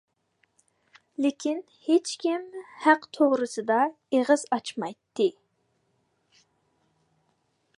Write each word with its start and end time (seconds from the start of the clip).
لېكىن 1.25 1.59
ھېچكىم 1.89 2.47
ھەق 2.85 3.05
توغرىسىدا 3.17 3.77
ئېغىز 4.17 4.47
ئاچمايتتى. 4.57 5.29